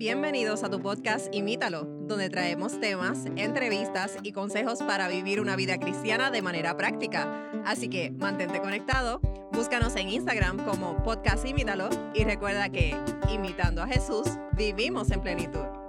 [0.00, 5.76] Bienvenidos a tu podcast Imítalo, donde traemos temas, entrevistas y consejos para vivir una vida
[5.76, 7.50] cristiana de manera práctica.
[7.66, 9.20] Así que mantente conectado,
[9.52, 12.96] búscanos en Instagram como podcast Imítalo y recuerda que,
[13.30, 14.26] imitando a Jesús,
[14.56, 15.79] vivimos en plenitud.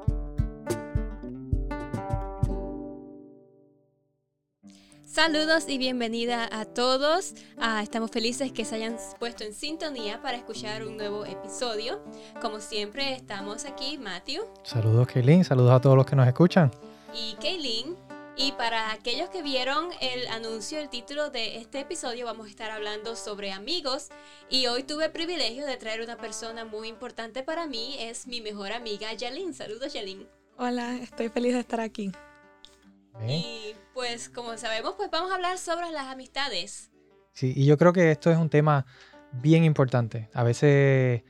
[5.11, 7.33] Saludos y bienvenida a todos.
[7.57, 12.01] Ah, estamos felices que se hayan puesto en sintonía para escuchar un nuevo episodio.
[12.39, 14.45] Como siempre, estamos aquí, Matthew.
[14.63, 15.43] Saludos, Kaylin.
[15.43, 16.71] Saludos a todos los que nos escuchan.
[17.13, 17.97] Y Kaylin.
[18.37, 22.71] Y para aquellos que vieron el anuncio, el título de este episodio, vamos a estar
[22.71, 24.07] hablando sobre amigos.
[24.49, 27.97] Y hoy tuve el privilegio de traer una persona muy importante para mí.
[27.99, 29.53] Es mi mejor amiga, Yalin.
[29.53, 30.25] Saludos, Yalin.
[30.57, 32.13] Hola, estoy feliz de estar aquí.
[33.27, 33.60] Y
[34.11, 36.91] pues como sabemos, pues vamos a hablar sobre las amistades.
[37.31, 38.85] Sí, y yo creo que esto es un tema
[39.31, 40.29] bien importante.
[40.33, 41.23] A veces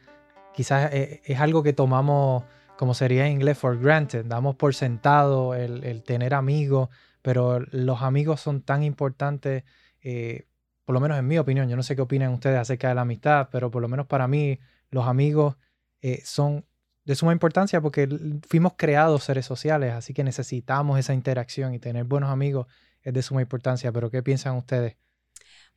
[0.52, 2.44] quizás e, es, algo que tomamos,
[2.80, 4.26] como sería en inglés, for granted.
[4.26, 6.90] Damos por sentado el, tener amigos,
[7.22, 9.64] pero los amigos son tan importantes,
[10.02, 10.48] eh,
[10.84, 11.70] por lo menos en mi opinión.
[11.70, 14.28] Yo no sé qué opinan ustedes acerca de la amistad, pero por lo menos para
[14.28, 14.58] mí
[14.90, 15.56] los amigos
[16.02, 16.66] eh, son
[17.04, 18.08] de suma importancia porque
[18.48, 22.68] fuimos creados seres sociales, así que necesitamos esa interacción y tener buenos amigos
[23.04, 23.92] es de suma importancia.
[23.92, 24.96] Pero ¿qué piensan ustedes?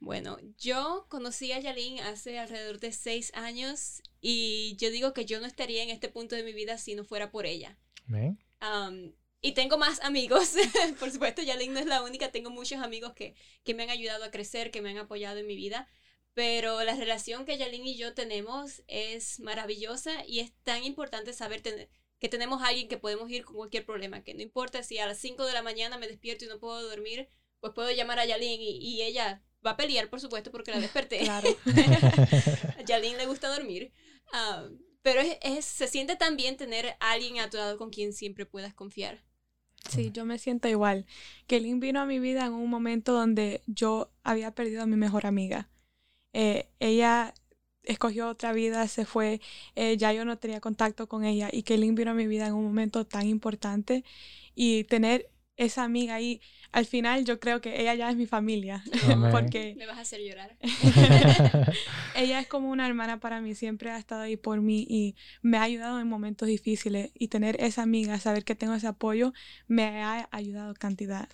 [0.01, 5.41] Bueno, yo conocí a Yalin hace alrededor de seis años y yo digo que yo
[5.41, 7.79] no estaría en este punto de mi vida si no fuera por ella.
[9.41, 10.55] y tengo más amigos,
[11.01, 14.25] por supuesto, Yalin no es la única, tengo muchos amigos que, que me han ayudado
[14.25, 15.89] a crecer, que me han apoyado en mi vida.
[16.35, 21.63] Pero la relación que Yalin y yo tenemos es maravillosa y es tan importante saber
[21.63, 25.07] que tenemos a alguien que podemos ir con cualquier problema, que no importa si a
[25.07, 27.29] las 5 de la mañana me despierto y no puedo dormir,
[27.61, 31.21] pues puedo llamar a Yalin y, ella va a pelear, por supuesto, porque la desperté.
[31.21, 31.49] Claro.
[32.79, 33.93] a Yalin le gusta dormir.
[34.33, 34.69] Ah,
[35.03, 38.45] pero es, se siente tan bien tener a alguien a tu lado con quien siempre
[38.45, 39.23] puedas confiar.
[39.89, 41.07] Sí, yo me siento igual.
[41.47, 45.27] Que vino a mi vida en un momento donde yo había perdido a mi mejor
[45.27, 45.69] amiga.
[46.35, 47.35] Eh, ella
[47.85, 49.41] escogió otra vida, se fue,
[49.77, 52.55] eh, ya yo no tenía contacto con ella y que vino a mi vida en
[52.55, 54.05] un momento tan importante
[54.55, 56.41] y tener esa amiga ahí,
[56.73, 58.83] al final yo creo que ella ya es mi familia,
[59.31, 59.75] porque...
[59.79, 60.57] Me vas a hacer llorar.
[62.17, 65.59] ella es como una hermana para mí, siempre ha estado ahí por mí y me
[65.59, 69.33] ha ayudado en momentos difíciles y tener esa amiga, saber que tengo ese apoyo,
[69.69, 71.29] me ha ayudado cantidad.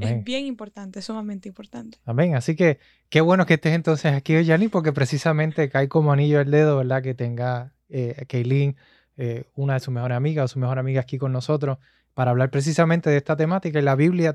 [0.00, 1.98] es bien importante, sumamente importante.
[2.04, 6.12] Amén, así que qué bueno que estés entonces aquí hoy, Yanni, porque precisamente cae como
[6.12, 7.02] anillo el dedo, ¿verdad?
[7.02, 8.76] Que tenga eh, Kaylin,
[9.16, 11.78] eh, una de sus mejores amigas o su mejor amiga aquí con nosotros
[12.14, 13.78] para hablar precisamente de esta temática.
[13.78, 14.34] Y la Biblia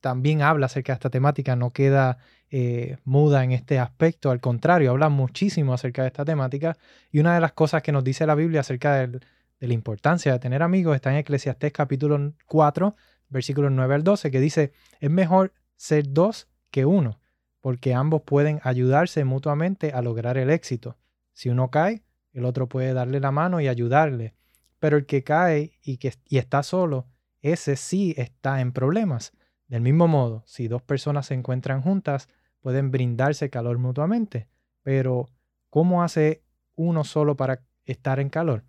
[0.00, 2.18] también habla acerca de esta temática, no queda
[2.50, 6.76] eh, muda en este aspecto, al contrario, habla muchísimo acerca de esta temática.
[7.10, 9.20] Y una de las cosas que nos dice la Biblia acerca de
[9.58, 12.94] la importancia de tener amigos está en Eclesiastés capítulo 4,
[13.28, 17.18] versículos 9 al 12, que dice, es mejor ser dos que uno,
[17.60, 20.96] porque ambos pueden ayudarse mutuamente a lograr el éxito.
[21.32, 24.34] Si uno cae, el otro puede darle la mano y ayudarle.
[24.78, 27.08] Pero el que cae y, que, y está solo,
[27.44, 29.34] ese sí está en problemas.
[29.68, 34.48] Del mismo modo, si dos personas se encuentran juntas, pueden brindarse calor mutuamente.
[34.82, 35.28] Pero,
[35.68, 36.42] ¿cómo hace
[36.74, 38.64] uno solo para estar en calor?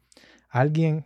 [0.50, 1.06] Alguien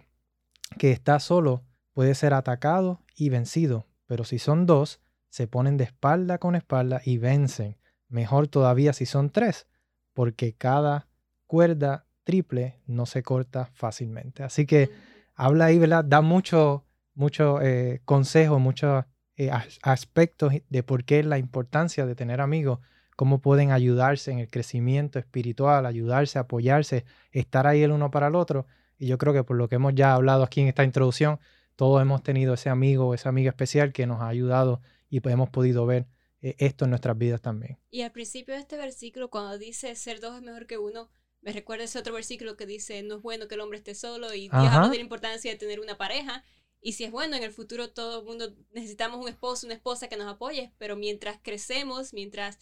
[0.80, 1.64] que está solo
[1.94, 7.02] puede ser atacado y vencido, pero si son dos, se ponen de espalda con espalda
[7.06, 7.78] y vencen.
[8.08, 9.68] Mejor todavía si son tres,
[10.14, 11.08] porque cada
[11.46, 14.42] cuerda triple no se corta fácilmente.
[14.42, 14.90] Así que
[15.36, 16.04] habla ahí, ¿verdad?
[16.04, 16.86] Da mucho
[17.20, 19.04] muchos eh, consejos, muchos
[19.36, 19.52] eh,
[19.84, 22.80] aspectos de por qué la importancia de tener amigos,
[23.18, 28.36] cómo pueden ayudarse en el crecimiento espiritual, ayudarse, apoyarse, estar ahí el uno para el
[28.36, 28.66] otro.
[28.98, 31.40] Y yo creo que por lo que hemos ya hablado aquí en esta introducción,
[31.76, 35.34] todos hemos tenido ese amigo o esa amiga especial que nos ha ayudado y pues
[35.34, 36.08] hemos podido ver
[36.42, 37.78] eh, esto en nuestras vidas también.
[37.92, 41.10] Y al principio de este versículo, cuando dice ser dos es mejor que uno,
[41.42, 44.34] me recuerda ese otro versículo que dice no es bueno que el hombre esté solo
[44.34, 46.44] y Dios habla de la importancia de tener una pareja
[46.82, 50.08] y si es bueno, en el futuro todo el mundo necesitamos un esposo, una esposa
[50.08, 52.58] que nos apoye, pero mientras crecemos, mientras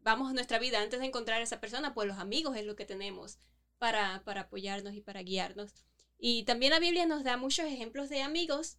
[0.00, 2.76] vamos a nuestra vida antes de encontrar a esa persona, pues los amigos es lo
[2.76, 3.38] que tenemos
[3.78, 5.74] para, para apoyarnos y para guiarnos.
[6.18, 8.78] Y también la Biblia nos da muchos ejemplos de amigos.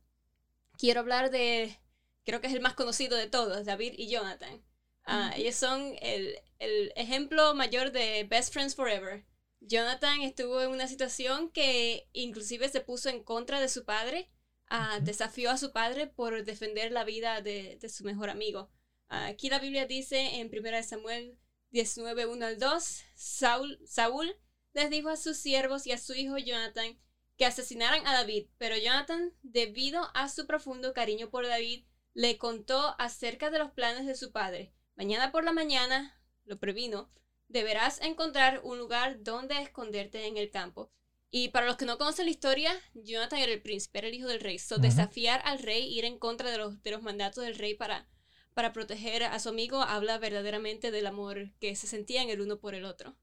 [0.78, 1.80] Quiero hablar de,
[2.26, 4.64] creo que es el más conocido de todos, David y Jonathan.
[5.04, 9.26] Ah, ellos son el, el ejemplo mayor de Best Friends Forever.
[9.68, 14.30] Jonathan estuvo en una situación que inclusive se puso en contra de su padre,
[14.70, 18.70] ah, desafió a su padre por defender la vida de, su mejor amigo.
[19.08, 21.38] aquí la Biblia dice en 1 Samuel
[21.72, 24.36] 19, 1 al 2, Saúl, Saúl
[24.74, 27.00] les dijo a sus siervos y a su hijo Jonathan,
[27.38, 32.96] que asesinaran a David, pero Jonathan, debido a su profundo cariño por David, le contó
[32.98, 34.74] acerca de los planes de su padre.
[34.96, 37.12] Mañana por la mañana, lo previno,
[37.48, 40.92] deberás encontrar un lugar donde esconderte en el campo.
[41.32, 44.28] Y para los que no conocen la historia, Jonathan era el príncipe, era el hijo
[44.28, 44.58] del rey.
[44.58, 48.08] So, desafiar al rey, ir en contra de los, de los mandatos del rey para,
[48.54, 52.74] para proteger a su amigo, habla verdaderamente del amor que se sentían el uno por
[52.74, 53.18] el otro.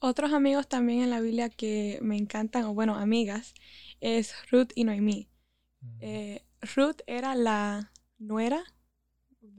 [0.00, 3.54] Otros amigos también en la Biblia que me encantan, o bueno, amigas,
[4.00, 5.28] es Ruth y Noemí.
[6.00, 6.44] Eh,
[6.74, 8.64] Ruth era la nuera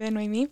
[0.01, 0.49] de Noemí.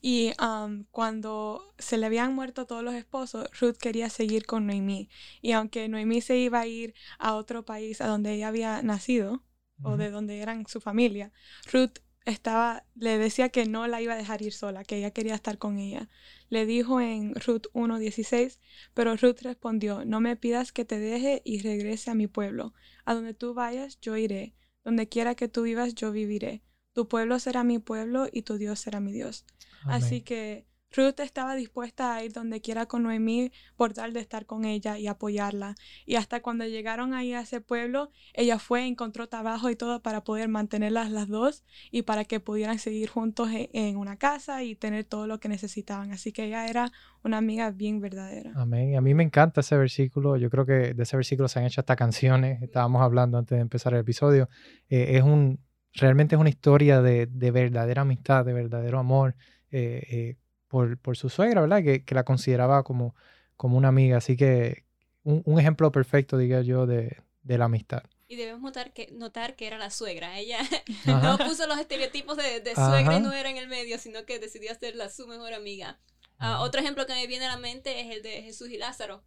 [0.00, 5.08] Y um, cuando se le habían muerto todos los esposos, Ruth quería seguir con Noemí.
[5.42, 9.42] Y aunque Noemí se iba a ir a otro país a donde ella había nacido,
[9.82, 11.32] o de donde eran su familia,
[11.70, 15.34] Ruth estaba, le decía que no la iba a dejar ir sola, que ella quería
[15.34, 16.08] estar con ella.
[16.48, 18.58] Le dijo en Ruth 1.16,
[18.94, 22.74] pero Ruth respondió, no me pidas que te deje y regrese a mi pueblo.
[23.04, 24.54] A donde tú vayas, yo iré.
[24.84, 26.62] Donde quiera que tú vivas, yo viviré.
[26.96, 29.44] Tu pueblo será mi pueblo y tu Dios será mi Dios.
[29.84, 30.64] Así que
[30.96, 34.96] Ruth estaba dispuesta a ir donde quiera con Noemí por tal de estar con ella
[34.96, 35.74] y apoyarla.
[36.06, 40.24] Y hasta cuando llegaron ahí a ese pueblo, ella fue, encontró trabajo y todo para
[40.24, 44.74] poder mantenerlas las dos y para que pudieran seguir juntos e, en una casa y
[44.74, 46.12] tener todo lo que necesitaban.
[46.12, 46.92] Así que ella era
[47.22, 48.52] una amiga bien verdadera.
[48.56, 48.96] Amén.
[48.96, 50.38] A mí me encanta ese versículo.
[50.38, 52.62] Yo creo que de ese versículo se han hecho hasta canciones.
[52.62, 54.48] Estábamos hablando antes de empezar el episodio.
[54.88, 55.65] Eh, es un
[55.96, 59.34] realmente es una historia de, verdadera amistad, de verdadero amor
[59.70, 60.36] eh, eh,
[60.68, 61.82] por, su suegra, ¿verdad?
[61.82, 63.14] Que, la consideraba como,
[63.56, 64.18] como una amiga.
[64.18, 64.84] Así que
[65.24, 68.02] un, ejemplo perfecto, diga yo, de, la amistad.
[68.28, 70.38] Y debemos notar que, notar que era la suegra.
[70.38, 70.58] Ella
[71.06, 74.72] no puso los estereotipos de, suegra y no era en el medio, sino que decidió
[74.72, 75.98] hacerla su mejor amiga.
[76.38, 79.24] Ah, otro ejemplo que me viene a la mente es el de Jesús y Lázaro.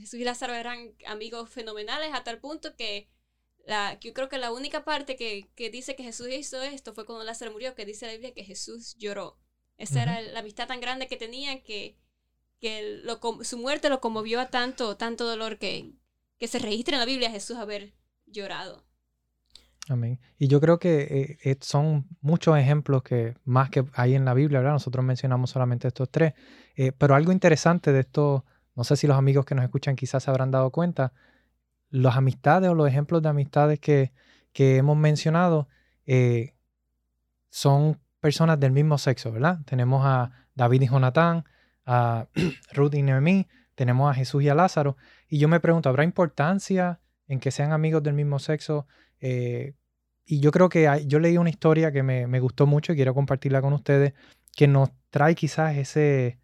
[0.00, 3.08] Jesús y Lázaro eran amigos fenomenales a tal punto que
[4.00, 7.52] yo creo que la única parte que, dice que Jesús hizo esto fue cuando Lázaro
[7.52, 9.38] murió, que dice la Biblia que Jesús lloró.
[9.76, 11.96] Esa era la amistad tan grande que tenían que,
[12.60, 13.02] que
[13.42, 15.92] su muerte lo conmovió a tanto, tanto dolor que,
[16.38, 17.92] que se registra en la Biblia Jesús haber
[18.26, 18.84] llorado.
[19.88, 20.20] Amén.
[20.38, 24.34] Y yo creo que eh, eh, son muchos ejemplos que más que hay en la
[24.34, 24.74] Biblia, ¿verdad?
[24.74, 26.34] Nosotros mencionamos solamente estos tres.
[26.76, 28.44] Eh, pero algo interesante de esto,
[28.74, 31.12] no sé si los amigos que nos escuchan quizás se habrán dado cuenta,
[31.90, 34.12] las amistades o los ejemplos de amistades que,
[34.54, 35.68] hemos mencionado
[36.04, 36.54] eh,
[37.48, 39.60] son personas del mismo sexo, ¿verdad?
[39.64, 41.44] Tenemos a David y Jonatán,
[41.86, 42.26] a
[42.72, 43.46] Ruth y Noemí,
[43.76, 44.96] tenemos a Jesús y a Lázaro.
[45.28, 48.88] Y yo me pregunto, ¿habrá importancia en que sean amigos del mismo sexo?
[49.20, 49.74] Eh,
[50.24, 53.62] y yo creo que yo leí una historia que me, gustó mucho y quiero compartirla
[53.62, 54.12] con ustedes,
[54.56, 56.38] que nos trae quizás ese,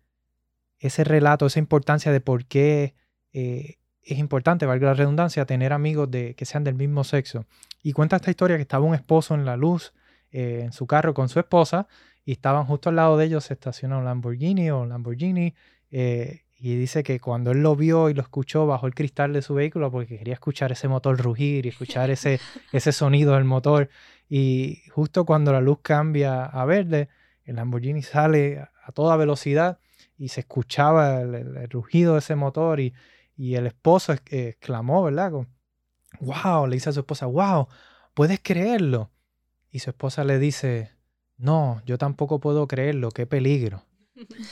[0.79, 2.95] ese relato, esa importancia de por qué
[3.33, 7.47] eh, es importante, valga la redundancia, tener amigos de, que sean del mismo sexo.
[7.83, 9.93] Y cuenta esta historia que estaba un esposo en la luz
[10.31, 11.87] eh, en su carro con su esposa
[12.25, 15.55] y estaban justo al lado de ellos, se estacionó un Lamborghini o Lamborghini.
[15.91, 19.43] Eh, y dice que cuando él lo vio y lo escuchó bajo el cristal de
[19.43, 22.41] su vehículo, porque quería escuchar ese motor rugir y escuchar ese,
[22.73, 23.91] ese sonido del motor.
[24.29, 27.09] Y justo cuando la luz cambia a verde,
[27.45, 29.79] el Lamborghini sale a toda velocidad
[30.17, 32.95] y se escuchaba el rugido de ese motor y,
[33.37, 35.33] y el esposo exclamó, ¿verdad?
[36.21, 37.69] wow, le dice a su esposa, wow,
[38.15, 39.11] ¿puedes creerlo?
[39.71, 40.93] Y su esposa le dice,
[41.37, 43.83] no, yo tampoco puedo creerlo, qué peligro.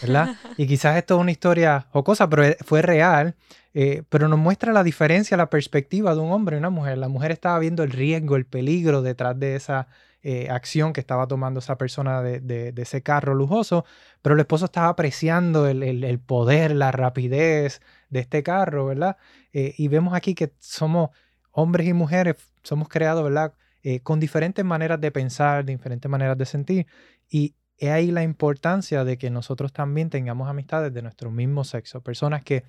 [0.02, 0.35] ¿verdad?
[0.57, 3.37] Y quizás esto es una historia o cosa, pero e, fue real,
[3.75, 6.99] eh, pero nos muestra la diferencia, la perspectiva de un hombre y una mujer.
[6.99, 9.88] La mujer estaba viendo el riesgo, el peligro detrás de esa
[10.25, 13.85] eh, acción que estaba tomando esa persona de, ese carro lujoso,
[14.21, 17.80] pero el esposo estaba apreciando el, poder, la rapidez
[18.12, 19.16] de este carro, ¿verdad?
[19.52, 21.11] Eh, y vemos aquí que somos
[21.50, 23.54] hombres y mujeres, somos creados, ¿verdad?
[23.83, 26.87] Eh, con diferentes maneras de pensar, diferentes maneras de sentir.
[27.28, 32.02] Y es ahí la importancia de que nosotros también tengamos amistades de nuestro mismo sexo,
[32.02, 32.64] personas que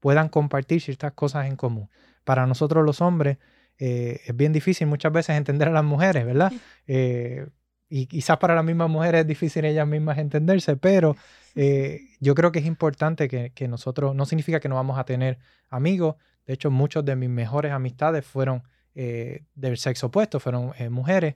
[0.00, 1.88] puedan compartir ciertas cosas en común.
[2.24, 3.38] Para nosotros los hombres,
[3.78, 6.52] eh, es bien difícil muchas veces entender a las mujeres, ¿verdad?
[6.90, 7.46] Eh,
[7.90, 11.16] y quizás para las mismas mujeres es difícil ellas mismas entenderse, pero
[11.60, 15.38] eh, yo creo que es importante que, nosotros, no significa que no vamos a tener
[15.68, 16.14] amigos,
[16.46, 18.62] de hecho muchos de mis mejores amistades fueron
[18.94, 21.34] del sexo opuesto, fueron mujeres,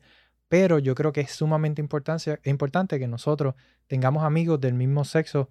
[0.48, 3.54] pero yo creo que es sumamente importante que nosotros
[3.86, 5.48] tengamos amigos del mismo sexo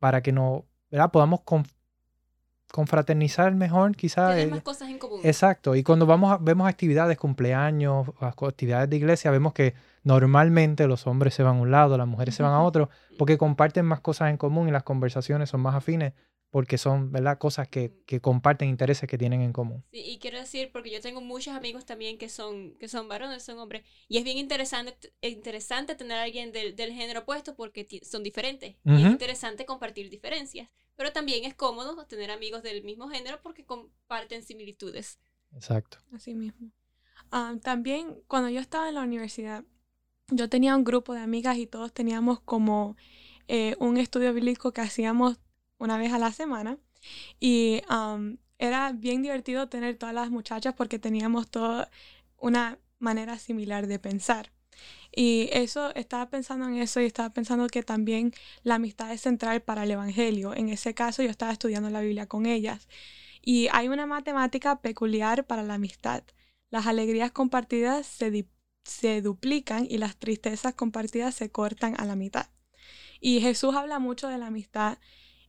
[0.00, 1.12] para que no, ¿verdad?
[1.12, 1.42] podamos
[2.72, 4.34] confraternizar mejor, quizás.
[4.34, 5.20] Tener más cosas en común.
[5.22, 5.76] Exacto.
[5.76, 11.42] Y cuando vamos vemos actividades, cumpleaños, actividades de iglesia, vemos que normalmente los hombres se
[11.42, 12.88] van a un lado, las mujeres se van a otro,
[13.18, 16.12] porque comparten más cosas en común y las conversaciones son más afines
[16.50, 17.38] porque son, ¿verdad?
[17.38, 19.84] Cosas que, que, comparten intereses que tienen en común.
[19.92, 23.44] Sí, y quiero decir, porque yo tengo muchos amigos también que son, que son varones,
[23.44, 27.86] son hombres, y es bien interesante, interesante tener a alguien del, del género opuesto porque
[28.02, 28.76] son diferentes.
[28.84, 33.64] y es interesante compartir diferencias, pero también es cómodo tener amigos del mismo género porque
[33.64, 35.20] comparten similitudes.
[35.52, 35.98] Exacto.
[36.12, 36.72] Así mismo.
[37.30, 39.64] Ah, también cuando yo estaba en la universidad,
[40.30, 42.96] yo tenía un grupo de amigas y todos teníamos como
[43.48, 45.38] eh, un estudio bíblico que hacíamos
[45.78, 46.78] una vez a la semana.
[47.40, 47.82] Y
[48.58, 51.90] era bien divertido tener todas las muchachas porque teníamos toda
[52.36, 54.52] una manera similar de pensar.
[55.12, 58.32] Y eso, estaba pensando en eso y estaba pensando que también
[58.62, 60.54] la amistad es central para el Evangelio.
[60.54, 62.88] En ese caso yo estaba estudiando la Biblia con ellas.
[63.42, 66.22] Y hay una matemática peculiar para la amistad.
[66.70, 68.30] Las alegrías compartidas se,
[68.84, 72.46] se duplican y las tristezas compartidas se cortan a la mitad.
[73.20, 74.98] Y Jesús habla mucho de la amistad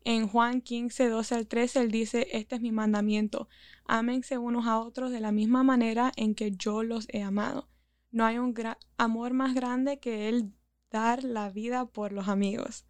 [0.03, 3.47] en Juan 15, 12 al 13, él dice, este es mi mandamiento,
[3.85, 7.69] ámense unos a otros de la misma manera en que yo los he amado.
[8.09, 8.53] No hay un
[8.97, 10.53] amor más grande que el
[10.89, 12.85] dar la vida por los amigos.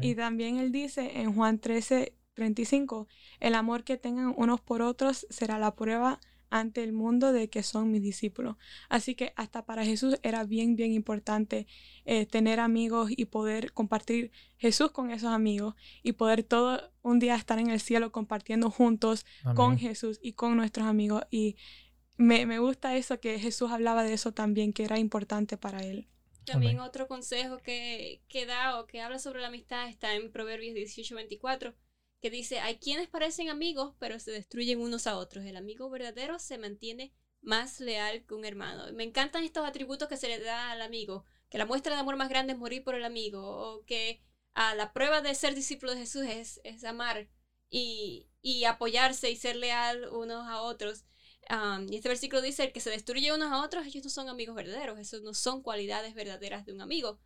[0.00, 3.06] Y también él dice en Juan 13, 35,
[3.38, 6.20] el amor que tengan unos por otros será la prueba
[6.54, 8.56] ante el mundo de que son mis discípulos.
[8.88, 11.66] Así que hasta para Jesús era bien, bien importante
[12.04, 17.34] eh, tener amigos y poder compartir Jesús con esos amigos y poder todo un día
[17.34, 21.24] estar en el cielo compartiendo juntos con Jesús y con nuestros amigos.
[21.28, 21.56] Y
[22.18, 26.06] me, me, gusta eso que Jesús hablaba de eso también, que era importante para él.
[26.44, 30.76] También otro consejo que, que da o que habla sobre la amistad está en Proverbios
[30.76, 31.74] 18, 24
[32.24, 35.44] que dice, hay quienes parecen amigos, pero se destruyen unos a otros.
[35.44, 37.12] El amigo verdadero se mantiene
[37.42, 38.90] más leal que un hermano.
[38.94, 42.16] Me encantan estos atributos que se le da al amigo, que la muestra de amor
[42.16, 44.22] más grande es morir por el amigo, o que
[44.54, 47.28] a la prueba de ser discípulo de Jesús es, es amar
[47.68, 51.04] y, y, apoyarse y ser leal unos a otros.
[51.90, 54.56] y este versículo dice, el que se destruye unos a otros, ellos no son amigos
[54.56, 57.20] verdaderos, esos no son cualidades verdaderas de un amigo.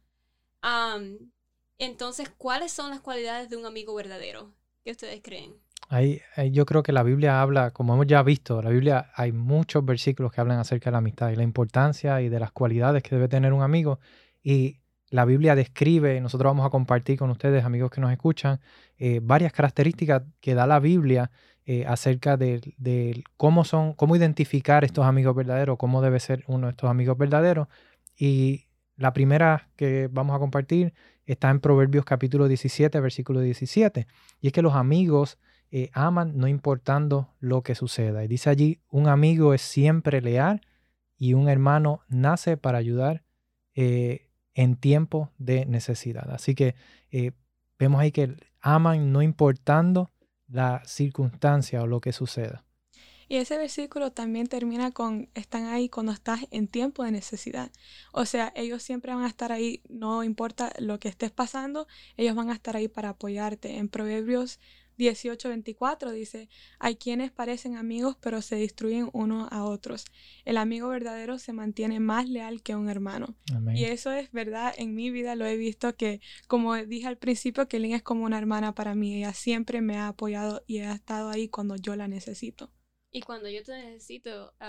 [1.79, 4.58] entonces, ¿cuáles son las cualidades de un amigo verdadero?
[4.89, 5.53] ¿Qué ustedes creen?
[5.91, 9.85] Ahí, yo creo que la Biblia habla, como hemos ya visto, la Biblia hay muchos
[9.85, 13.15] versículos que hablan acerca de la amistad y la importancia y de las cualidades que
[13.15, 14.01] debe tener un amigo.
[14.43, 14.79] Y
[15.11, 18.61] la Biblia describe, nosotros vamos a compartir con ustedes, amigos que nos escuchan,
[18.97, 21.31] eh, varias características que da la Biblia
[21.67, 26.71] eh, acerca de, cómo son, cómo identificar estos amigos verdaderos, cómo debe ser uno de
[26.71, 27.69] estos amigos verdaderos.
[28.17, 28.65] Y
[28.97, 30.95] la primera que vamos a compartir
[31.33, 34.07] está en Proverbios capítulo 17, versículo 17.
[34.41, 35.39] Y es que los amigos
[35.71, 38.25] eh, aman no importando lo que suceda.
[38.25, 40.63] Y dice allí, un amigo es siempre leal
[41.19, 43.25] y un hermano nace para ayudar
[43.75, 46.31] eh, en tiempo de necesidad.
[46.31, 46.75] Así que
[47.11, 47.33] eh,
[47.79, 50.11] vemos ahí que aman no importando
[50.47, 52.65] la circunstancia o lo que suceda.
[53.29, 57.71] Y ese versículo también termina con, están ahí cuando estás en tiempo de necesidad.
[58.13, 62.35] O sea, ellos siempre van a estar ahí, no importa lo que estés pasando, ellos
[62.35, 63.77] van a estar ahí para apoyarte.
[63.77, 64.59] En Proverbios
[64.99, 70.05] 18:24 dice, hay quienes parecen amigos pero se destruyen unos a otros.
[70.45, 73.37] El amigo verdadero se mantiene más leal que un hermano.
[73.75, 77.69] Y eso es verdad, en mi vida lo he visto que, como dije al principio,
[77.69, 79.17] que Lynn es como una hermana para mí.
[79.17, 82.71] Ella siempre me ha apoyado y ha estado ahí cuando yo la necesito.
[83.19, 84.65] Y cuando yo te necesito, uh,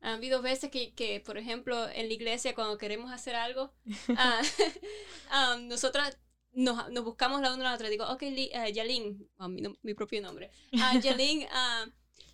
[0.00, 3.74] ha habido veces que, que, por ejemplo, en la iglesia, cuando queremos hacer algo,
[4.08, 6.18] uh, nosotras
[6.52, 7.90] nos, nos, buscamos la una a la otra.
[7.90, 10.50] Digo, ok, uh, Yalin, mi, mi, propio nombre.
[10.72, 11.46] Uh, Yalin,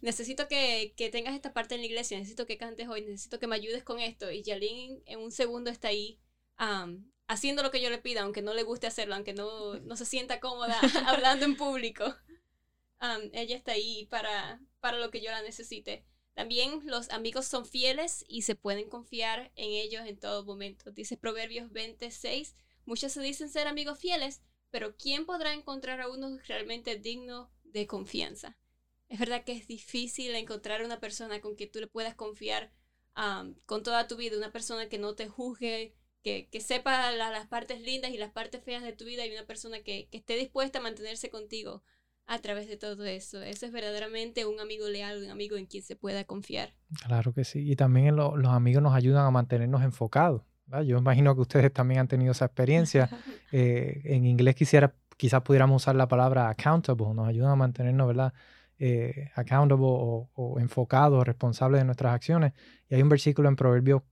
[0.00, 3.48] necesito que, que, tengas esta parte en la iglesia, necesito que cantes hoy, necesito que
[3.48, 4.30] me ayudes con esto.
[4.30, 6.20] Y Yalin en un segundo está ahí
[7.26, 10.06] haciendo lo que yo le pida, aunque no le guste hacerlo, aunque no, no se
[10.06, 10.78] sienta cómoda
[11.08, 12.04] hablando en público.
[13.32, 16.04] Ella está ahí para, para lo que yo la necesite.
[16.34, 20.90] También los amigos son fieles y se pueden confiar en ellos en todo momento.
[20.92, 26.38] Dice Proverbios 26, muchos se dicen ser amigos fieles, pero ¿quién podrá encontrar a uno
[26.46, 28.56] realmente digno de confianza?
[29.08, 32.72] Es verdad que es difícil encontrar una persona con quien tú le puedas confiar
[33.66, 37.82] con toda tu vida, una persona que no te juzgue, que, que sepa las partes
[37.82, 40.78] lindas y las partes feas de tu vida y una persona que, que esté dispuesta
[40.78, 41.82] a mantenerse contigo
[42.30, 43.42] a través de todo eso.
[43.42, 46.72] Eso es verdaderamente un amigo leal, un amigo en quien se pueda confiar.
[47.04, 47.68] Claro que sí.
[47.68, 50.42] Y también los amigos nos ayudan a mantenernos enfocados.
[50.86, 53.10] Yo imagino que ustedes también han tenido esa experiencia.
[53.52, 57.12] Eh, en inglés quisiera, quizás pudiéramos usar la palabra accountable.
[57.14, 58.32] Nos ayudan a mantenernos, ¿verdad?
[58.78, 62.52] Eh, accountable o, o enfocados, responsables de nuestras acciones.
[62.88, 64.02] Y hay un versículo en Proverbios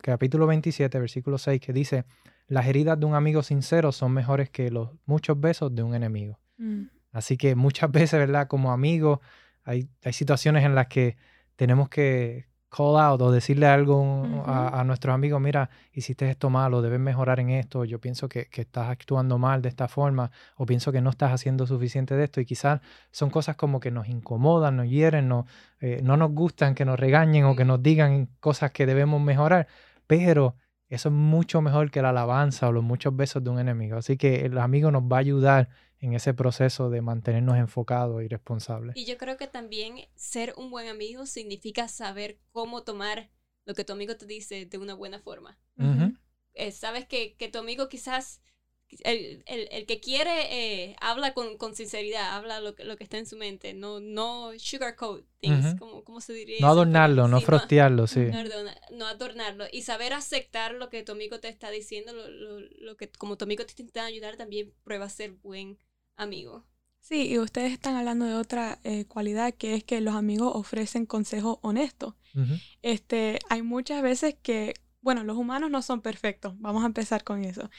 [0.00, 2.04] capítulo 27, versículo 6, que dice,
[2.46, 6.38] las heridas de un amigo sincero son mejores que los muchos besos de un enemigo.
[6.58, 6.84] Mm.
[7.12, 8.48] Así que muchas veces, ¿verdad?
[8.48, 9.20] Como amigos,
[9.64, 11.16] hay, hay situaciones en las que
[11.56, 17.00] tenemos que call out o decirle algo a, nuestros amigos, mira, hiciste esto malo, debes
[17.00, 21.00] mejorar en esto, yo pienso que, estás actuando mal de esta forma, o pienso que
[21.00, 24.88] no estás haciendo suficiente de esto, y quizás son cosas como que nos incomodan, nos
[24.88, 25.46] hieren, no,
[25.80, 29.66] eh, no nos gustan que nos regañen o que nos digan cosas que debemos mejorar,
[30.06, 30.54] pero
[30.90, 33.96] eso es mucho mejor que la alabanza o los muchos besos de un enemigo.
[33.96, 35.68] Así que el amigo nos va a ayudar
[36.00, 38.96] en ese proceso de mantenernos enfocados y responsables.
[38.96, 43.30] Y yo creo que también ser un buen amigo significa saber cómo tomar
[43.66, 45.58] lo que tu amigo te dice de una buena forma.
[46.54, 48.42] Eh, sabes que, que, tu amigo quizás
[49.04, 53.04] el, el, el, que quiere eh, habla con, con, sinceridad, habla lo que, lo que
[53.04, 56.58] está en su mente, no, no sugarcoat things, como, se diría.
[56.60, 58.26] No adornarlo, no frostearlo, sí.
[58.92, 62.96] No, adornarlo y saber aceptar lo que tu amigo te está diciendo, lo, lo, lo
[62.96, 65.78] que como tu amigo te intenta ayudar, también prueba a ser buen
[66.16, 66.66] amigo.
[67.00, 71.06] Sí, y ustedes están hablando de otra eh, cualidad que es que los amigos ofrecen
[71.06, 72.14] consejos honestos.
[72.82, 77.44] este, hay muchas veces que bueno, los humanos no son perfectos, vamos a empezar con
[77.44, 77.70] eso.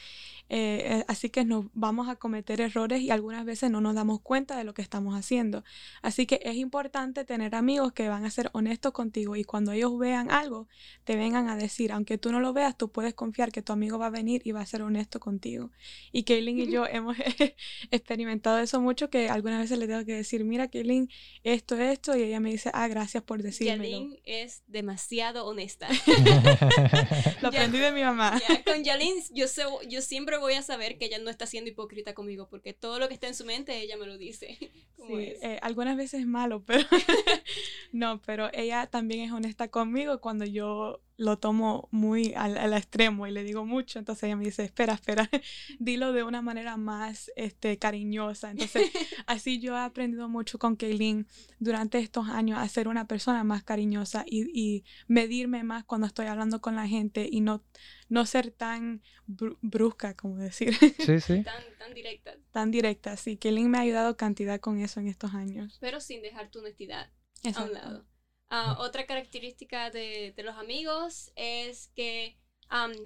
[0.48, 4.20] Eh, eh, así que nos vamos a cometer errores y algunas veces no nos damos
[4.20, 5.64] cuenta de lo que estamos haciendo.
[6.02, 9.96] Así que es importante tener amigos que van a ser honestos contigo y cuando ellos
[9.98, 10.68] vean algo,
[11.04, 13.98] te vengan a decir, aunque tú no lo veas, tú puedes confiar que tu amigo
[13.98, 15.70] va a venir y va a ser honesto contigo.
[16.10, 17.16] Y Kaylin y yo hemos
[17.90, 21.08] experimentado eso mucho, que algunas veces le tengo que decir, mira Kaylin,
[21.44, 23.78] esto, esto, y ella me dice, ah, gracias por decirme.
[23.78, 25.88] Kaylin es demasiado honesta.
[27.42, 28.40] Lo aprendí de mi mamá.
[28.64, 32.14] con Yalin, yo, sé, yo siempre voy a saber que ella no está siendo hipócrita
[32.14, 34.58] conmigo, porque todo lo que está en su mente, ella me lo dice.
[35.04, 36.84] Sí, eh, algunas veces es malo, pero
[37.92, 43.30] no, pero ella también es honesta conmigo cuando yo lo tomo muy al, extremo y
[43.30, 45.28] le digo mucho, entonces ella me dice, espera, espera,
[45.78, 48.50] dilo de una manera más este, cariñosa.
[48.50, 48.90] Entonces,
[49.26, 51.26] así yo he aprendido mucho con Kaylin
[51.58, 56.26] durante estos años a ser una persona más cariñosa y, y medirme más cuando estoy
[56.26, 57.62] hablando con la gente y no,
[58.08, 60.72] no ser tan brusca, como decir.
[60.98, 61.42] Sí, sí.
[61.42, 62.36] Tan, tan directa.
[62.50, 63.36] Tan directa, sí.
[63.36, 65.78] Kaylin me ha ayudado cantidad con eso en estos años.
[65.80, 67.10] Pero sin dejar tu honestidad
[67.54, 68.11] a un lado.
[68.54, 72.38] Ah, otra característica de, los amigos es que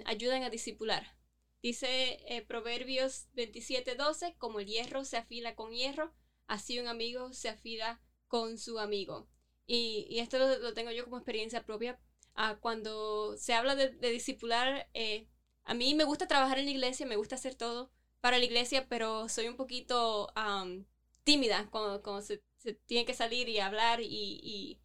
[0.03, 1.15] ayudan a discipular.
[1.63, 6.13] Dice eh, Proverbios 27:12, como el hierro se afila con hierro,
[6.47, 9.29] así un amigo se afila con su amigo.
[9.65, 11.97] Y, esto lo, tengo yo como experiencia propia.
[12.35, 15.29] Ah, cuando se habla de, de discipular, eh,
[15.63, 18.87] a mí me gusta trabajar en la iglesia, me gusta hacer todo para la iglesia,
[18.89, 20.29] pero soy un poquito
[21.23, 22.43] tímida cuando, se,
[22.85, 24.81] tiene que salir y hablar y y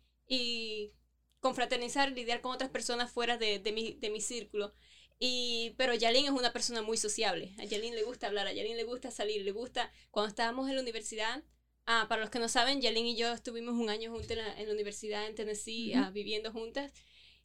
[1.41, 4.73] confraternizar, lidiar con otras personas fuera de, de, mi, de mi círculo.
[5.19, 7.55] Y, pero Yalin es una persona muy sociable.
[7.59, 9.93] A Yalin le gusta hablar, a Yalin le gusta salir, le gusta.
[10.11, 11.45] Cuando estábamos en la universidad,
[11.87, 14.73] ah, para los que no saben, Yalin y yo estuvimos un año juntos en la,
[14.73, 16.93] universidad en Tennessee, ah, viviendo juntas.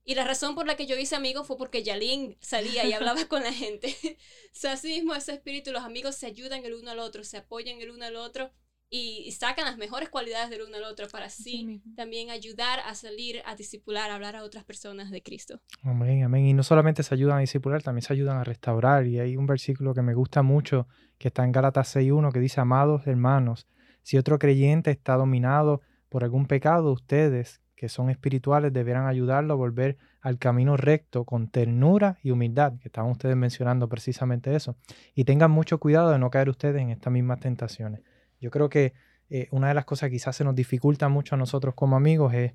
[0.05, 3.25] Y la razón por la que yo hice amigos fue porque Yalin salía y hablaba
[3.27, 3.95] con la gente.
[4.53, 7.37] o sea, así mismo ese espíritu, los amigos se ayudan el uno al otro, se
[7.37, 8.51] apoyan el uno al otro
[8.89, 13.41] y, sacan las mejores cualidades del uno al otro para así también ayudar a salir,
[13.45, 15.59] a discipular, a hablar a otras personas de Cristo.
[15.83, 16.45] Amén, amén.
[16.45, 19.05] Y no solamente se ayudan a discipular, también se ayudan a restaurar.
[19.05, 22.61] Y hay un versículo que me gusta mucho, que está en Gálatas 6.1, que dice,
[22.61, 23.67] amados hermanos,
[24.03, 29.57] si otro creyente está dominado por algún pecado, ustedes, que son espirituales, deberán ayudarlo a
[29.57, 34.77] volver al camino recto con ternura y humildad, que estaban ustedes mencionando precisamente eso.
[35.13, 38.01] Y tengan mucho cuidado de no caer ustedes en estas mismas tentaciones.
[38.39, 38.93] Yo creo que
[39.29, 42.33] eh, una de las cosas que quizás se nos dificulta mucho a nosotros como amigos
[42.33, 42.53] es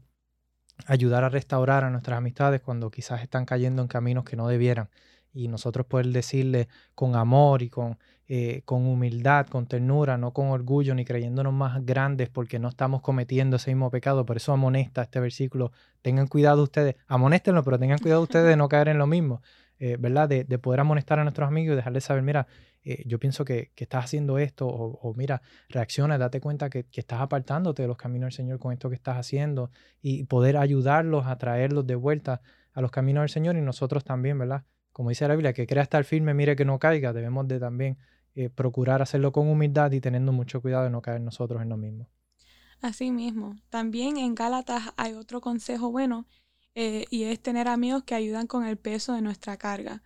[0.86, 4.88] ayudar a restaurar a nuestras amistades cuando quizás están cayendo en caminos que no debieran.
[5.34, 10.48] Y nosotros poder decirle con amor y con, eh, con humildad, con ternura, no con
[10.48, 14.26] orgullo ni creyéndonos más grandes porque no estamos cometiendo ese mismo pecado.
[14.26, 15.72] Por eso amonesta este versículo.
[16.02, 19.40] Tengan cuidado ustedes, amonéstenlo, pero tengan cuidado ustedes de no caer en lo mismo,
[19.78, 20.28] eh, ¿verdad?
[20.28, 22.46] De, de, poder amonestar a nuestros amigos y dejarles saber, mira,
[22.84, 27.82] eh, yo pienso que, estás haciendo esto, o, mira, reacciona, date cuenta que, estás apartándote
[27.82, 31.86] de los caminos del Señor con esto que estás haciendo y poder ayudarlos a traerlos
[31.86, 32.40] de vuelta
[32.72, 34.64] a los caminos del Señor y nosotros también, ¿verdad?
[34.92, 37.98] Como dice la Biblia, que crea estar firme, mire que no caiga, debemos de también
[38.34, 41.76] eh, procurar hacerlo con humildad y teniendo mucho cuidado de no caer nosotros en lo
[41.76, 42.08] mismo.
[42.80, 43.56] Así mismo.
[43.68, 46.26] También en Gálatas hay otro consejo bueno
[46.74, 50.02] eh, y es tener amigos que ayudan con el peso de nuestra carga.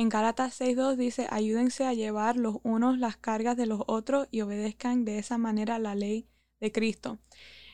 [0.00, 4.40] En Gálatas 6.2 dice, ayúdense a llevar los unos las cargas de los otros y
[4.40, 6.26] obedezcan de esa manera la ley
[6.58, 7.18] de Cristo.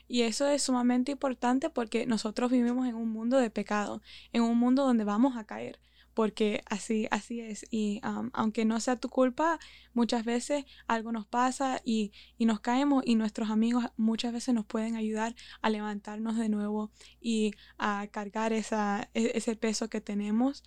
[0.09, 4.01] Y eso es sumamente importante porque nosotros vivimos en un mundo de pecado,
[4.33, 5.79] en un mundo donde vamos a caer.
[6.13, 7.65] porque así, así es.
[7.69, 8.01] Y
[8.33, 9.59] aunque no sea tu culpa,
[9.93, 14.65] muchas veces algo nos pasa y, y, nos caemos y nuestros amigos muchas veces nos
[14.65, 20.63] pueden ayudar a levantarnos de nuevo y a cargar esa, e, ese peso que tenemos.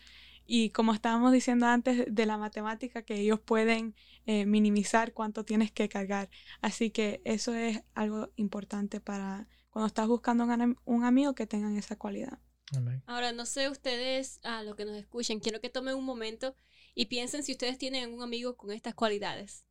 [0.52, 3.94] Y como estábamos diciendo antes de la matemática, que ellos pueden
[4.26, 6.28] eh, minimizar cuánto tienes que cargar.
[6.60, 11.76] Así que eso es algo importante para cuando estás buscando un, un amigo que tengan
[11.76, 12.40] esa cualidad.
[13.06, 16.56] Ahora, no sé ustedes, a lo que nos escuchen, quiero que tomen un momento
[16.96, 19.64] y piensen si ustedes tienen un amigo con estas cualidades.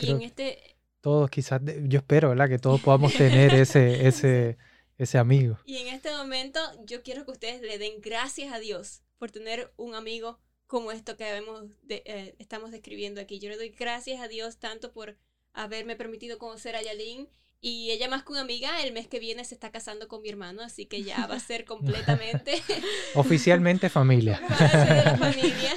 [0.00, 0.78] Y en este...
[1.00, 2.48] Todos quizás, yo espero, ¿verdad?
[2.48, 4.58] Que todos podamos tener ese, ese,
[4.98, 5.60] ese amigo.
[5.64, 9.70] Y en este momento yo quiero que ustedes le den gracias a Dios por tener
[9.76, 11.42] un amigo como esto que
[11.90, 13.38] eh, estamos describiendo aquí.
[13.38, 15.18] Yo le doy gracias a Dios tanto por
[15.52, 17.28] haberme permitido conocer a Yalin
[17.60, 20.30] y ella más que una amiga, el mes que viene se está casando con mi
[20.30, 22.54] hermano, así que ya va a ser completamente...
[23.14, 24.38] Oficialmente familia.
[25.18, 25.72] familia.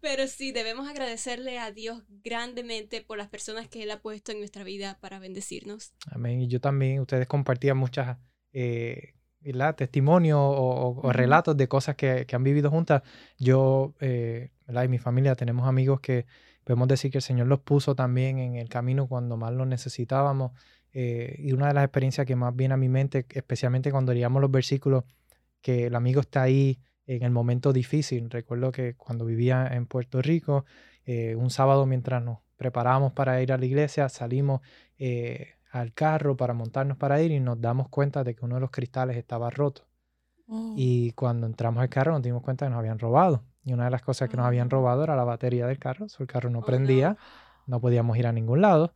[0.00, 4.38] Pero sí, debemos agradecerle a Dios grandemente por las personas que Él ha puesto en
[4.38, 5.92] nuestra vida para bendecirnos.
[6.10, 6.40] Amén.
[6.40, 8.16] Y yo también, ustedes compartían muchas
[8.54, 9.14] eh,
[9.76, 13.02] testimonios o, relatos de cosas que, han vivido juntas.
[13.38, 16.26] Yo eh, y mi familia tenemos amigos que
[16.64, 20.52] podemos decir que el Señor los puso también en el camino cuando más los necesitábamos.
[20.94, 24.40] Eh, y una de las experiencias que más viene a mi mente, especialmente cuando leíamos
[24.40, 25.04] los versículos,
[25.60, 28.30] que el amigo está ahí en el momento difícil.
[28.30, 30.64] Recuerdo que cuando vivía en Puerto Rico,
[31.04, 34.60] eh, un sábado mientras nos preparábamos para ir a la iglesia, salimos
[34.98, 38.60] eh, al carro para montarnos para ir y nos damos cuenta de que uno de
[38.60, 39.88] los cristales estaba roto.
[40.46, 40.74] Oh.
[40.76, 43.42] Y cuando entramos al carro nos dimos cuenta que nos habían robado.
[43.64, 44.70] Y una de las cosas que nos habían ah.
[44.70, 46.06] robado era la batería del carro.
[46.18, 47.16] el carro no oh, prendía,
[47.66, 47.80] no.
[47.80, 48.92] podíamos ir a ningún lado.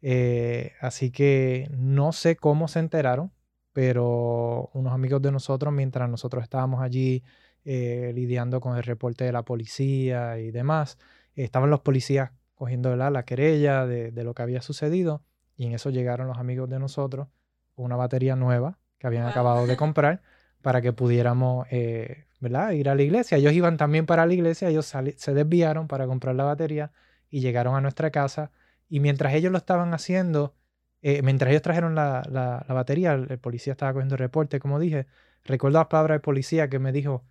[0.00, 3.30] Eh, así que no sé cómo se enteraron,
[3.74, 7.22] pero unos amigos de nosotros, mientras nosotros estábamos allí
[7.66, 10.96] eh, lidiando con el reporte de la policía y demás,
[11.34, 15.22] estaban los policías cogiendo la, la querella de, de, lo que había sucedido
[15.56, 17.28] y en eso llegaron los amigos de nosotros
[17.76, 20.22] una batería nueva que habían acabado de comprar
[20.62, 22.72] para que pudiéramos eh, ¿verdad?
[22.72, 23.38] ir a la iglesia.
[23.38, 26.92] Ellos iban también para la iglesia, ellos se desviaron para comprar la batería
[27.28, 28.50] y llegaron a nuestra casa.
[28.88, 30.54] Y mientras ellos lo estaban haciendo,
[31.02, 35.06] eh, mientras ellos trajeron la, la, batería, el, policía estaba cogiendo el reporte, como dije,
[35.44, 37.24] recuerdo las palabras del policía que me dijo,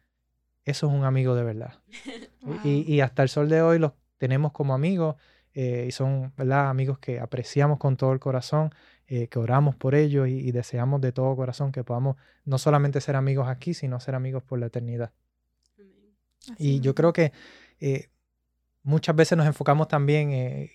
[0.66, 1.80] eso es un amigo de verdad.
[2.64, 5.16] y, y, hasta el sol de hoy los tenemos como amigos
[5.54, 6.70] eh, y son ¿verdad?
[6.70, 8.74] amigos que apreciamos con todo el corazón,
[9.08, 13.16] eh, que oramos por ellos y, deseamos de todo corazón que podamos no solamente ser
[13.16, 15.12] amigos aquí, sino ser amigos por la eternidad.
[16.58, 17.32] Y yo creo que
[17.80, 18.10] eh,
[18.82, 20.70] muchas veces nos enfocamos también,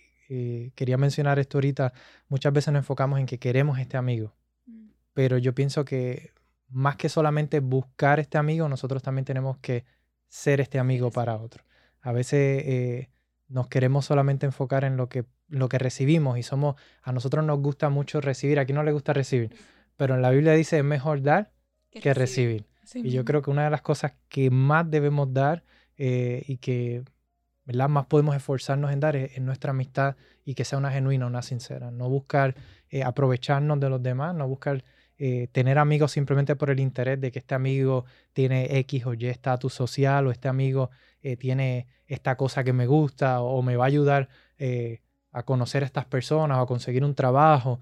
[0.75, 1.93] quería mencionar esto ahorita,
[2.29, 4.35] muchas veces nos enfocamos en que queremos este amigo,
[4.67, 4.89] mm.
[5.13, 6.33] pero yo pienso que
[6.69, 9.85] más que solamente buscar este amigo, nosotros también tenemos que
[10.29, 11.65] ser este amigo para otro.
[12.01, 13.09] A veces
[13.49, 17.59] nos queremos solamente enfocar en lo que, lo que recibimos y somos, a nosotros nos
[17.61, 19.55] gusta mucho recibir, aquí no le gusta recibir,
[19.97, 21.51] pero en la Biblia dice es mejor dar
[21.91, 22.67] que, recibir.
[22.95, 25.65] y yo creo que una de las cosas que más debemos dar
[25.97, 27.03] eh, y que
[27.65, 27.89] ¿verdad?
[27.89, 31.91] más podemos esforzarnos en dar es, nuestra amistad y que sea una genuina, una sincera.
[31.91, 32.55] No buscar
[32.89, 34.85] eh, aprovecharnos de los demás, no buscar
[35.19, 39.27] eh, tener amigos simplemente por el interés de que este amigo tiene X o Y
[39.27, 40.91] estatus social o este amigo
[41.23, 44.29] eh, tiene esta cosa que me gusta o, me va a ayudar
[44.59, 45.01] eh,
[45.33, 47.81] a conocer a estas personas o a conseguir un trabajo.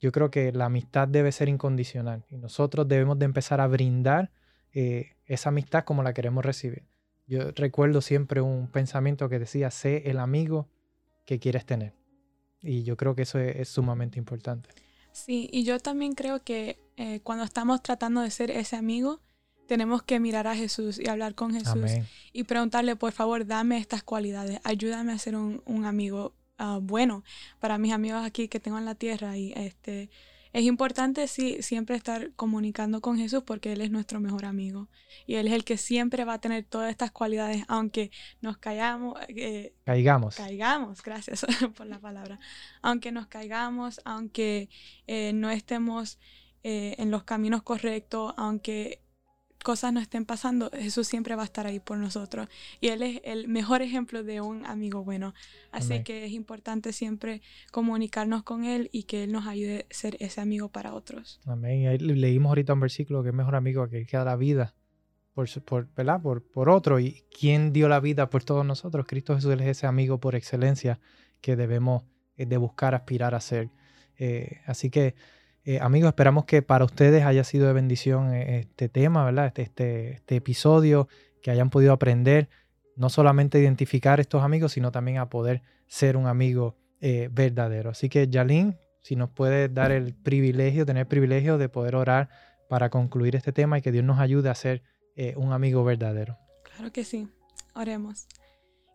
[0.00, 4.30] Yo creo que la amistad debe ser incondicional y nosotros debemos de empezar a brindar
[4.72, 6.84] esa amistad como la queremos recibir.
[7.26, 10.68] Yo recuerdo siempre un pensamiento que decía, sé el amigo
[11.24, 11.92] que quieres tener.
[12.60, 14.70] Y yo creo que eso es, sumamente importante.
[15.12, 16.78] Sí, y yo también creo que
[17.24, 19.20] cuando estamos tratando de ser ese amigo,
[19.66, 21.90] tenemos que mirar a Jesús y hablar con Jesús
[22.32, 27.24] y preguntarle, por favor, dame estas cualidades, ayúdame a ser un, amigo ah, bueno
[27.58, 29.36] para mis amigos aquí que tengo en la tierra.
[29.36, 30.10] Y este
[30.52, 34.88] es importante sí, siempre estar comunicando con Jesús porque Él es nuestro mejor amigo.
[35.26, 38.10] Y Él es el que siempre va a tener todas estas cualidades, aunque
[38.40, 39.18] nos caigamos.
[39.28, 40.36] Eh, caigamos.
[40.36, 42.38] Caigamos, gracias por la palabra.
[42.82, 44.68] Aunque nos caigamos, aunque
[45.06, 46.18] eh, no estemos
[46.64, 49.01] eh, en los caminos correctos, aunque
[49.62, 52.48] cosas no estén pasando, Jesús siempre va a estar ahí por nosotros.
[52.80, 55.34] Y Él es el mejor ejemplo de un amigo bueno.
[55.70, 60.16] Así que es importante siempre comunicarnos con Él y que Él nos ayude a ser
[60.20, 61.40] ese amigo para otros.
[61.46, 61.88] Amén.
[61.88, 64.74] Ahí leímos ahorita un versículo que es mejor amigo que queda la vida
[65.34, 67.00] por, por, por, por otro.
[67.00, 69.06] ¿Y quién dio la vida por todos nosotros?
[69.06, 71.00] Cristo Jesús es ese amigo por excelencia
[71.40, 72.04] que debemos
[72.36, 73.70] eh, de buscar, aspirar a ser.
[74.18, 75.14] Eh, así que
[75.64, 79.46] eh, amigos, esperamos que para ustedes haya sido de bendición eh, este tema, ¿verdad?
[79.46, 81.08] Este, este, este episodio,
[81.40, 82.48] que hayan podido aprender
[82.96, 87.90] no solamente a identificar estos amigos, sino también a poder ser un amigo eh, verdadero.
[87.90, 92.28] Así que, Yalín, si nos puede dar el privilegio, tener el privilegio de poder orar
[92.68, 94.82] para concluir este tema y que Dios nos ayude a ser
[95.36, 96.38] un amigo verdadero.
[96.62, 97.28] Claro que sí.
[97.74, 98.26] Oremos.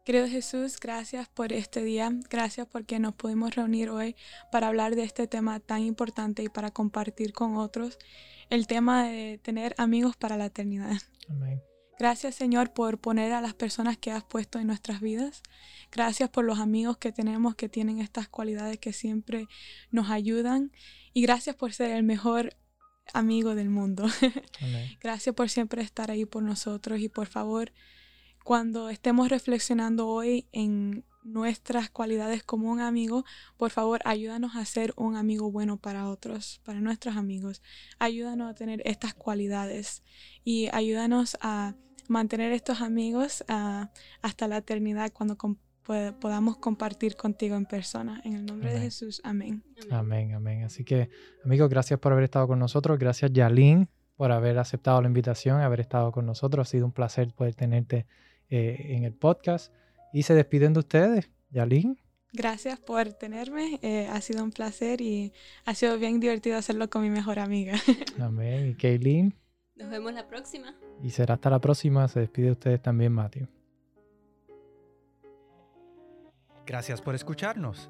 [0.07, 4.15] Querido Jesús, gracias por este día, gracias porque nos pudimos reunir hoy
[4.53, 7.99] para hablar de este tema tan importante y para compartir con otros
[8.49, 10.95] el tema de tener amigos para la eternidad.
[11.29, 11.61] Amén.
[11.99, 15.43] Gracias Señor por poner a las personas que has puesto en nuestras vidas.
[15.91, 19.49] Gracias por los amigos que tenemos que tienen estas cualidades que siempre
[19.91, 20.71] nos ayudan.
[21.11, 22.55] Y gracias por ser el mejor
[23.13, 24.07] amigo del mundo.
[25.01, 27.73] gracias por siempre estar ahí por nosotros y por favor,
[28.47, 33.25] cuando estemos reflexionando hoy en nuestras cualidades como un amigo,
[33.57, 37.61] por favor ayúdanos a ser un amigo bueno para otros, para nuestros amigos.
[37.99, 40.01] Ayúdanos a tener estas cualidades
[40.45, 41.75] y ayúdanos a
[42.07, 43.89] mantener estos amigos ah,
[44.21, 45.37] hasta la eternidad cuando
[46.21, 48.21] podamos compartir contigo en persona.
[48.23, 49.61] En el nombre de Jesús, amén.
[49.91, 50.63] Amén, amén.
[50.63, 51.09] Así que,
[51.43, 52.97] amigos, gracias por haber estado con nosotros.
[52.97, 56.65] Gracias, Yalín, por haber aceptado la invitación, haber estado con nosotros.
[56.65, 58.05] Ha sido un placer poder tenerte
[58.49, 59.73] eh, en el podcast.
[60.13, 61.99] Y se despiden de ustedes, Yalín.
[62.33, 65.33] Gracias por tenerme, eh, ha sido un placer y
[65.65, 67.75] ha sido bien divertido hacerlo con mi mejor amiga.
[68.19, 68.69] Amén.
[68.69, 69.33] ¿Y Kaylin?
[69.75, 70.75] Nos vemos la próxima.
[71.03, 72.07] Y será hasta la próxima.
[72.07, 73.47] Se despide de ustedes también, Matthew.
[76.65, 77.89] Gracias por escucharnos.